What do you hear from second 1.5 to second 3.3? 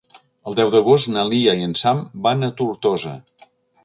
i en Sam van a Tortosa.